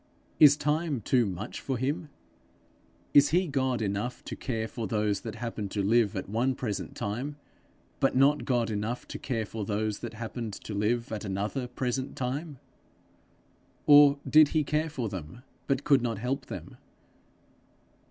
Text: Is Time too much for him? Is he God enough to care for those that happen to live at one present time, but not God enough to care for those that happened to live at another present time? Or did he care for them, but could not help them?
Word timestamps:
Is 0.39 0.57
Time 0.57 1.01
too 1.01 1.27
much 1.27 1.61
for 1.61 1.77
him? 1.77 2.09
Is 3.13 3.29
he 3.29 3.45
God 3.45 3.83
enough 3.83 4.23
to 4.25 4.35
care 4.35 4.67
for 4.67 4.87
those 4.87 5.21
that 5.21 5.35
happen 5.35 5.69
to 5.69 5.83
live 5.83 6.15
at 6.15 6.27
one 6.27 6.55
present 6.55 6.95
time, 6.95 7.35
but 7.99 8.15
not 8.15 8.43
God 8.43 8.71
enough 8.71 9.07
to 9.09 9.19
care 9.19 9.45
for 9.45 9.63
those 9.63 9.99
that 9.99 10.15
happened 10.15 10.53
to 10.53 10.73
live 10.73 11.11
at 11.11 11.23
another 11.23 11.67
present 11.67 12.15
time? 12.15 12.57
Or 13.85 14.17
did 14.27 14.47
he 14.57 14.63
care 14.63 14.89
for 14.89 15.07
them, 15.07 15.43
but 15.67 15.83
could 15.83 16.01
not 16.01 16.17
help 16.17 16.47
them? 16.47 16.77